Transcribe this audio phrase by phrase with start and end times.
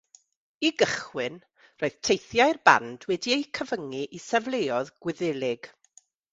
[0.69, 1.35] I gychwyn,
[1.83, 5.73] roedd teithiau'r band wedi eu cyfyngu i safleoedd Gwyddelig.